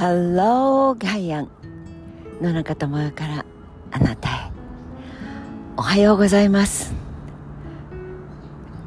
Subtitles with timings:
[0.00, 1.50] ハローガイアン
[2.40, 3.44] 野中智代から
[3.90, 4.50] あなたへ。
[5.76, 6.94] おはようございます。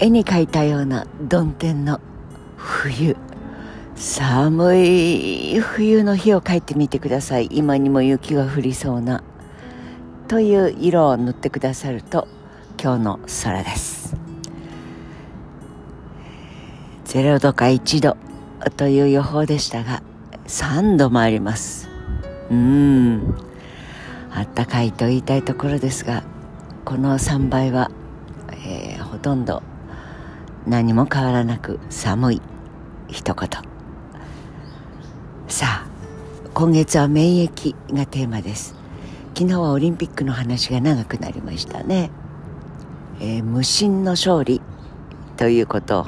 [0.00, 2.02] 絵に描いたような曇天の
[2.58, 3.16] 冬。
[3.96, 7.48] 寒い冬の日を描いてみてください。
[7.52, 9.22] 今にも雪が降りそうな。
[10.28, 12.28] という色を塗ってくださると
[12.78, 14.14] 今日の空です。
[17.06, 18.18] 0度か1度
[18.76, 20.02] という予報でしたが
[20.48, 21.88] 3度もあります。
[22.50, 23.34] うん。
[24.30, 26.22] あったかいと言いたいところですが
[26.84, 27.90] この3倍は、
[28.64, 29.62] えー、ほとんど
[30.66, 32.42] 何も変わらなく寒い。
[33.08, 33.48] 一言。
[35.48, 35.86] さあ
[36.54, 38.74] 今月は免疫がテーマです。
[39.34, 42.10] 昨日はオリンピックの話が長くなりましたね、
[43.20, 44.60] えー、無心の勝利
[45.36, 46.06] ということを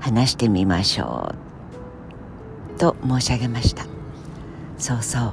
[0.00, 1.41] 話してみましょう。
[2.82, 3.86] と申し上げました。
[4.76, 5.32] そうそう。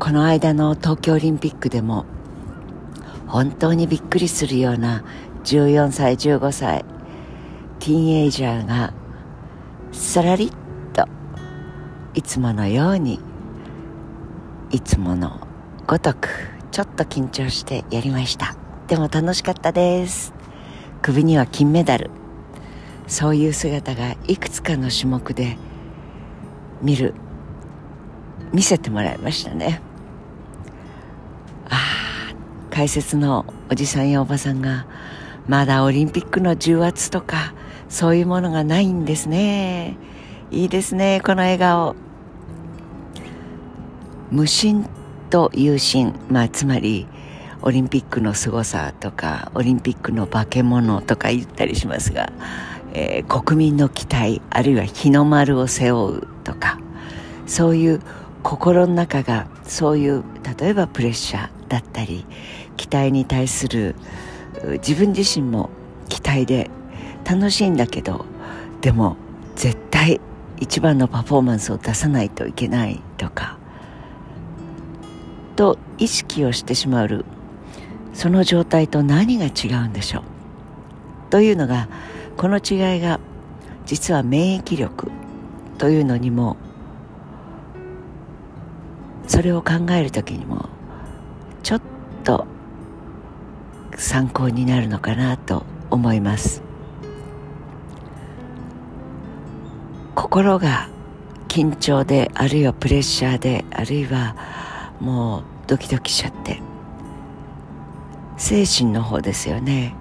[0.00, 2.06] この間の東京オリンピックでも
[3.28, 5.04] 本当にびっくりするような
[5.44, 6.84] 14歳15歳
[7.78, 8.92] ティーンエイジャーが
[9.92, 10.50] さらりっ
[10.92, 11.06] と
[12.14, 13.20] いつものように
[14.72, 15.46] いつもの
[15.86, 16.28] ごとく
[16.72, 18.56] ちょっと緊張してやりました。
[18.88, 20.34] でも楽しかったです。
[21.00, 22.10] 首には金メダル。
[23.06, 25.56] そういう姿がいくつかの種目で
[26.82, 27.14] 見る
[28.52, 29.80] 見せてもらいましたね。
[31.68, 32.34] ああ
[32.70, 34.86] 解説のおじさんやおばさんが
[35.48, 37.54] まだオリンピックの重圧とか
[37.88, 39.96] そういうものがないんですね。
[40.50, 41.96] いいですねこの笑顔。
[44.30, 44.88] 無心
[45.30, 47.06] と有心まあつまり
[47.62, 52.32] オリンピックの凄さとかオリンピックの化け物とか言ったりしますが
[52.94, 56.78] えー、国民の期待あるいは日の丸を背負うとか
[57.46, 58.00] そういう
[58.42, 60.24] 心の中がそういう
[60.58, 62.24] 例えばプレッシャーだったり
[62.76, 63.94] 期待に対する
[64.74, 65.70] 自分自身も
[66.08, 66.70] 期待で
[67.24, 68.24] 楽しいんだけど
[68.80, 69.16] でも
[69.56, 70.20] 絶対
[70.60, 73.58] 一番のパフォーマンスを出さないといけないとか
[75.56, 77.24] と意識をしてしまう
[78.12, 80.22] その状態と何が違うんでしょう
[81.30, 81.88] というのが
[82.36, 83.20] この違いが
[83.86, 85.10] 実は免疫力
[85.78, 86.56] というのにも
[89.26, 90.68] それを考える時にも
[91.62, 91.82] ちょっ
[92.24, 92.46] と
[93.96, 96.62] 参考になるのかなと思います。
[100.14, 100.88] 心が
[101.48, 104.34] 緊張であるいはプレッシャーであるいは
[105.00, 106.60] もうドキドキしちゃって。
[108.36, 109.94] 精神の方ですよね。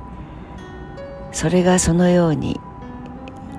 [1.34, 2.60] それがそのように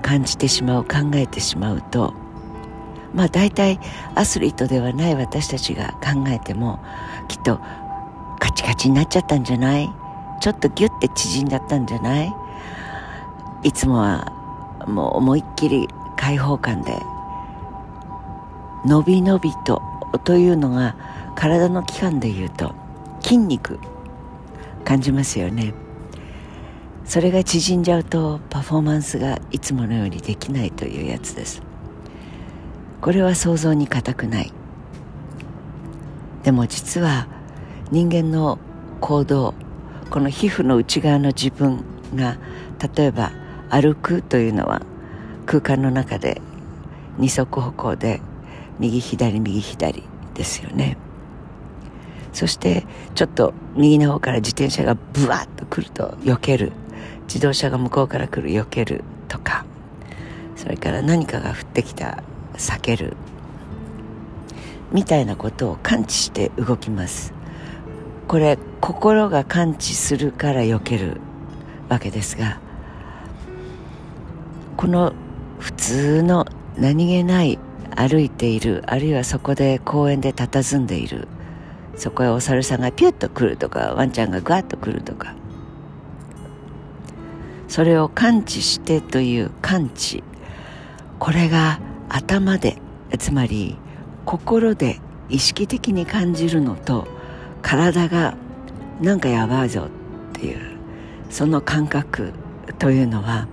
[0.00, 2.14] 感じてしまう考えてしまうと
[3.12, 3.78] まあ大体
[4.14, 6.80] アスリートではない私たちが考えても
[7.28, 7.60] きっと
[8.38, 9.88] カチカチになっちゃったんじゃない？
[10.40, 12.32] ちょっとギュッて縮んじゃったんじゃない？
[13.62, 16.92] いつもはもう思いっきり開放感で
[18.84, 19.82] 伸び伸びと
[20.24, 20.96] というのが
[21.34, 22.74] 体の器官でいうと
[23.20, 23.80] 筋肉
[24.84, 25.72] 感じますよね。
[27.04, 31.62] それが縮んじゃうとパフォーマンスがいつものようにできないというやつです。
[33.00, 34.52] これは想像に難くない。
[36.42, 37.28] でも実は
[37.90, 38.58] 人間の
[39.00, 39.54] 行動
[40.10, 41.84] この皮膚の内側の自分
[42.14, 42.38] が
[42.96, 43.32] 例えば
[43.70, 44.82] 歩くというのは
[45.46, 46.40] 空間の中で
[47.18, 48.20] 二足歩行で
[48.78, 50.02] 右左右左
[50.34, 50.96] ですよね。
[52.32, 52.84] そして
[53.14, 56.72] ちょっと右の方から自転車がブワッと来ると避ける。
[57.26, 59.64] 自動車が向こうから来る避けるとか
[60.56, 62.22] それから何かが降ってきた
[62.54, 63.16] 避ける
[64.92, 67.34] みたいなことを感知して動きます。
[68.28, 71.20] これ心が感知するから避ける
[71.88, 72.58] わけですが
[74.76, 75.12] この
[75.58, 76.46] 普通の
[76.76, 77.58] 何気ない
[77.96, 81.28] 歩いているあるいはそこで公園で佇んでいる
[81.96, 85.34] そこへお猿さんがピュッと来るとかワンちゃんがガッと来るとか
[87.74, 90.22] それを感知してという感知。
[91.18, 92.76] これが頭で
[93.18, 93.76] つまり
[94.24, 97.08] 心で意識的に感じるのと
[97.62, 98.36] 体が
[99.00, 100.60] なんかやばいぞっていう
[101.30, 102.32] その感覚
[102.78, 103.48] というのは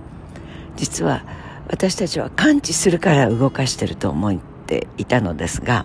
[0.76, 1.24] 実は
[1.66, 4.38] 私たちは感知するから動かしてると思っ
[4.68, 5.84] ていたのですが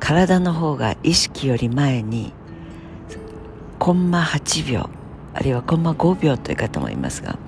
[0.00, 2.32] 体の方が意識より前に
[3.78, 4.95] コンマ8秒
[5.36, 7.38] あるいはコンマ5秒という方もいますが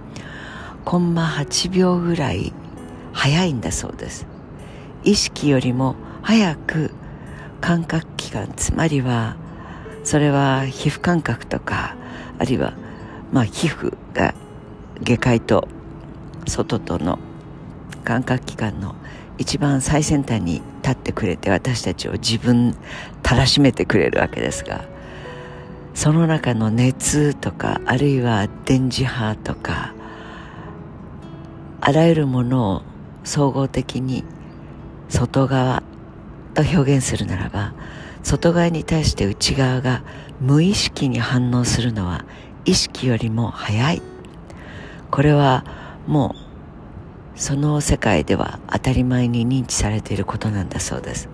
[0.84, 2.52] コンマ8秒ぐらい
[3.12, 4.26] 早いんだそうです。
[5.04, 6.90] 意識よりも早く
[7.60, 9.36] 感覚器官つまりは
[10.04, 11.96] それは皮膚感覚とか
[12.38, 12.74] あるいは
[13.32, 14.34] まあ皮膚が
[15.02, 15.68] 外界と
[16.46, 17.18] 外との
[18.04, 18.94] 感覚器官の
[19.38, 22.76] 一番最先端に立ってくれて私たちを自分
[23.22, 24.84] たらしめてくれるわけですが
[25.98, 29.96] その中の熱とかあるいは電磁波とか
[31.80, 32.82] あらゆるものを
[33.24, 34.22] 総合的に
[35.08, 35.82] 外側
[36.54, 37.74] と表現するならば
[38.22, 40.04] 外側に対して内側が
[40.40, 42.24] 無意識に反応するのは
[42.64, 44.02] 意識よりも早い。
[45.10, 45.64] これは
[46.06, 46.36] も
[47.34, 51.28] うその世界では当たり前に認知されていることなんだそうです。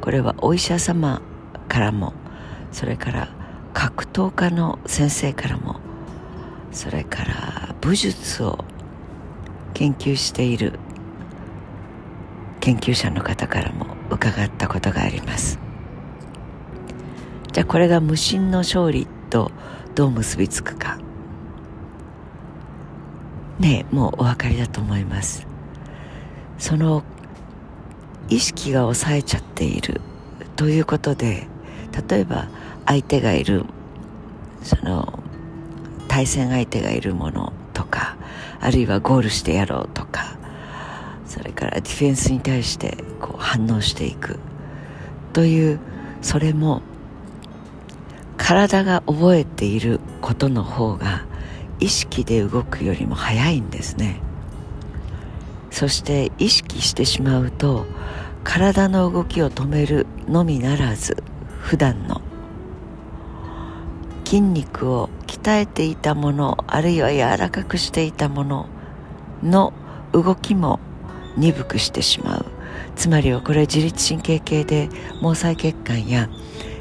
[0.00, 1.20] これはお医者様
[1.66, 2.12] からも
[2.70, 3.37] それから
[3.78, 5.76] 格闘家の先生からも
[6.72, 8.64] それから武術を
[9.72, 10.80] 研究している
[12.58, 15.60] 研究者の方からも伺ったことがあります。
[17.52, 19.52] じゃあこれが無心の勝利と
[19.94, 20.98] どう結びつくか。
[23.60, 25.46] ねえもうお分かりだと思います。
[26.58, 27.04] その
[28.28, 30.00] 意識が抑えちゃっている
[30.56, 31.46] ということで
[32.08, 32.48] 例えば
[32.88, 33.66] 相手がいる
[34.62, 35.22] その
[36.08, 38.16] 対戦相手がいるものとか
[38.60, 40.38] あるいはゴールしてやろうとか
[41.26, 44.38] それからディフェンスに対してこう反応していく。
[45.34, 45.78] という
[46.22, 46.80] それも
[48.38, 51.26] 体が覚えていることの方が
[51.80, 54.20] 意識で動くよりも早いんですね。
[55.70, 57.84] そして意識してしまうと
[58.42, 61.22] 体の動きを止めるのみならず
[61.60, 62.22] 普段の
[64.28, 68.66] 筋肉を鍛えていたものあるいは柔らかくしていたもの
[69.42, 69.72] の
[70.12, 70.80] 動きも
[71.38, 72.44] 鈍くしてしまう。
[72.94, 74.90] つまりはこれ自律神経系で
[75.22, 76.28] 毛細血管や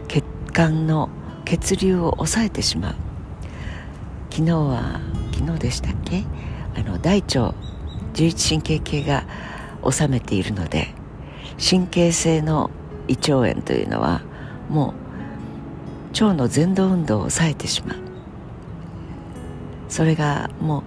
[0.10, 1.08] 血管の
[1.46, 2.96] 血流を抑えてしまう。
[4.30, 5.00] 昨日は
[5.32, 6.26] 昨日でしたっけ？
[6.76, 7.54] あの大腸
[8.10, 9.24] 自律神経系が
[9.90, 10.90] 治めているので
[11.58, 12.72] 神経性の
[13.08, 14.22] 胃腸炎というのは
[14.68, 15.07] もう
[16.24, 17.98] 腸の前動運動を抑えてしまう。
[19.90, 20.84] それがもう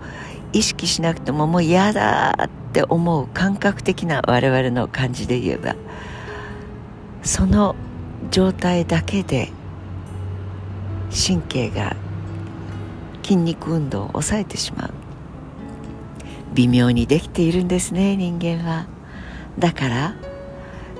[0.52, 5.74] 意識しなくてももう嫌だって思う感覚的な我々の感じで言えば
[7.22, 7.74] その
[8.30, 9.50] 状態だけで
[11.10, 11.96] 神経が
[13.22, 14.90] 筋肉運動を抑えてしまう。
[16.54, 18.86] 微妙にできているんですね人間は。
[19.58, 20.14] だから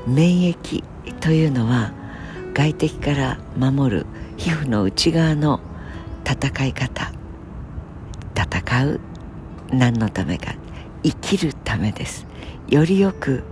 [0.07, 0.85] 免疫
[1.21, 1.93] というのは
[2.55, 4.07] 外敵から守る
[4.41, 5.61] 皮膚の内側の
[6.25, 7.13] 戦い方
[8.35, 9.01] 戦う
[9.71, 10.55] 何のためか
[11.03, 12.27] 生きるためです。
[12.67, 13.45] よりよく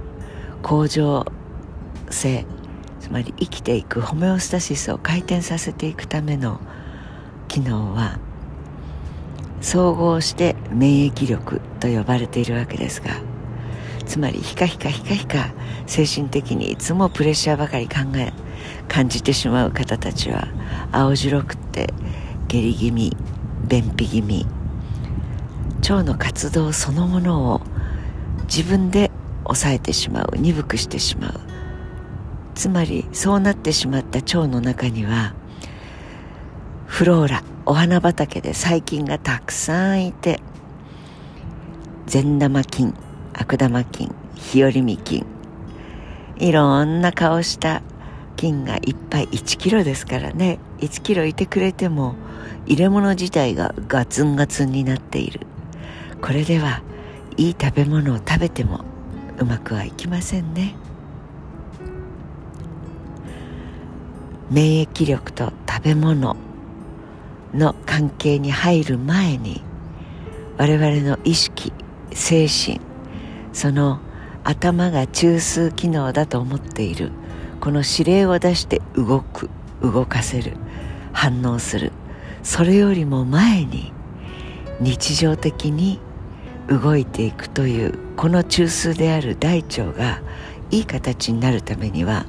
[0.63, 1.27] 向上
[2.09, 2.47] 性
[3.01, 6.59] つまり生きていくホメオスタシスを回転させていくための
[7.49, 8.19] 機能は
[9.61, 13.11] 総合して免疫力と呼ばれているわけですが
[14.07, 15.53] つまりヒカヒカヒカヒカ
[15.87, 18.33] 精神的にいつもプレッシャーばかり考え
[18.89, 20.49] 感じてしまう方たちは
[20.93, 21.93] 青白くて
[22.49, 23.17] 下痢気味
[23.69, 24.47] 便秘気味
[25.81, 27.61] 腸の活動そのものを
[28.45, 29.11] 自分で
[29.45, 31.49] 抑えてしまう鈍くしてしまう。
[32.59, 35.33] つまりそうなってしまった腸の中には
[36.87, 40.41] フローラお花畑で細菌がたくさんいて
[42.07, 42.95] 善玉菌
[43.33, 45.25] 悪玉菌日和見菌
[46.39, 47.81] いろんな顔した
[48.39, 50.61] 菌がいっぱい1キロですからね。
[50.79, 52.15] 1キロいてくれても
[52.67, 55.41] 入れ物自体がガツンガツンになっている。
[56.23, 56.83] これでは
[57.37, 58.85] いい食べ物を食べても
[59.39, 60.77] うまくはいきませんね。
[64.51, 66.37] 免疫力と食べ物
[67.53, 69.63] の関係に入る前に
[70.57, 71.73] 我々の意識
[72.13, 72.81] 精神
[73.53, 73.99] その
[74.45, 77.11] 頭が中枢機能だと思っている。
[77.61, 79.51] この指令を出して動く
[79.83, 80.57] 動かせる
[81.13, 81.93] 反応する。
[82.43, 83.93] それよりも前に
[84.81, 86.01] 日常的に
[86.69, 90.23] 動いていくというこの中枢である大腸が
[90.71, 92.27] いい形になるためには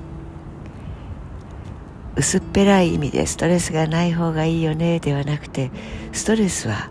[2.16, 5.72] 薄っぺらい意味でストレスがない方がいいよねではなくて
[6.12, 6.90] ストレスは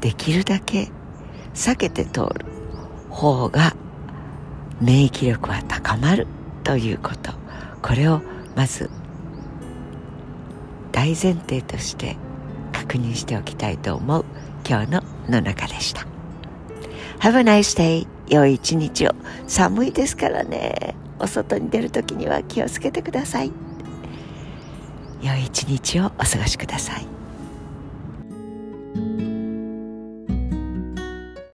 [0.00, 0.90] できるだけ
[1.54, 2.46] 避けて通る
[3.10, 3.76] 方が
[4.80, 6.26] 免疫力は高まる
[6.64, 7.43] ということ。
[7.84, 8.22] これを
[8.56, 8.88] まず
[10.90, 12.16] 大前提として
[12.72, 14.24] 確認しておきたいと思う
[14.66, 16.06] 今日の野中でした。
[17.18, 18.06] Have a nice day.
[18.26, 19.10] 良い一日を。
[19.46, 20.96] 寒いですからね。
[21.18, 23.52] お外に出る時には気をつけてください。
[25.20, 27.13] 良い一日をお過ごしください。